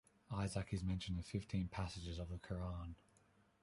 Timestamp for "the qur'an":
2.29-2.95